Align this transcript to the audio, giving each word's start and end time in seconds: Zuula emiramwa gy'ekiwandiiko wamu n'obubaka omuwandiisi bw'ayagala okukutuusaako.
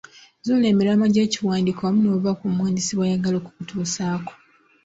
Zuula 0.45 0.65
emiramwa 0.73 1.07
gy'ekiwandiiko 1.13 1.79
wamu 1.85 1.99
n'obubaka 2.01 2.41
omuwandiisi 2.45 2.93
bw'ayagala 2.95 3.35
okukutuusaako. 3.39 4.33